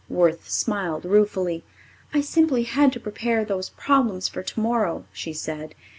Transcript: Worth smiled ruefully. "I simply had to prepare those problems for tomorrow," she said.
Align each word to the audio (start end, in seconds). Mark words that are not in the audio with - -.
Worth 0.09 0.49
smiled 0.49 1.05
ruefully. 1.05 1.63
"I 2.11 2.21
simply 2.21 2.63
had 2.63 2.91
to 2.93 2.99
prepare 2.99 3.45
those 3.45 3.69
problems 3.69 4.27
for 4.27 4.41
tomorrow," 4.41 5.05
she 5.13 5.31
said. 5.31 5.75